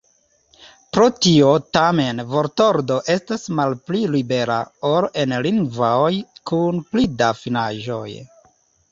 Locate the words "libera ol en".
4.15-5.35